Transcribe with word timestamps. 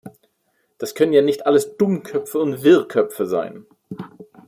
Das 0.79 0.95
können 0.95 1.13
ja 1.13 1.21
nicht 1.21 1.45
alles 1.45 1.77
Dummköpfe 1.77 2.39
und 2.39 2.63
Wirrköpfe 2.63 3.27
sein! 3.27 3.67